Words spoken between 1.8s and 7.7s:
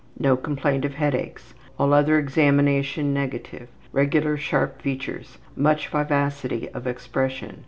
other examination negative. Regular sharp features. Much vivacity of expression.